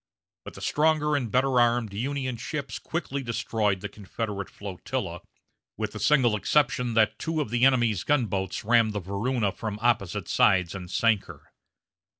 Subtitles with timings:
[0.45, 5.21] But the stronger and better armed Union ships quickly destroyed the Confederate flotilla,
[5.77, 10.27] with the single exception that two of the enemy's gunboats rammed the Varuna from opposite
[10.27, 11.51] sides and sank her.